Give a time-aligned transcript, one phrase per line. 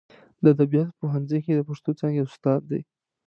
[0.41, 2.81] د ادبیاتو په پوهنځي کې د پښتو څانګې استاد دی.